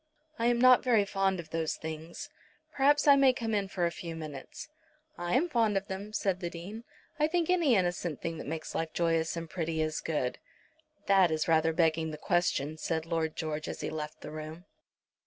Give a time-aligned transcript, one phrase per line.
[0.39, 2.31] "I am not very fond of those things.
[2.73, 4.67] Perhaps I may come in for a few minutes."
[5.15, 6.85] "I am fond of them," said the Dean.
[7.19, 10.39] "I think any innocent thing that makes life joyous and pretty is good."
[11.05, 14.65] "That is rather begging the question," said Lord George, as he left the room.